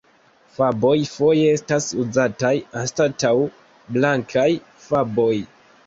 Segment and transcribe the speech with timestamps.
[0.53, 2.53] Faboj foje estas uzataj
[2.83, 3.35] anstataŭ
[3.95, 4.51] blankaj
[4.93, 5.35] faboj.